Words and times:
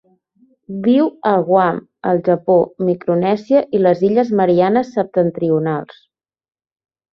Viu 0.85 1.11
a 1.31 1.33
Guam, 1.49 1.77
el 2.13 2.21
Japó, 2.29 2.57
Micronèsia 2.89 3.63
i 3.79 3.83
les 3.83 4.03
Illes 4.09 4.35
Mariannes 4.41 4.93
Septentrionals. 4.99 6.05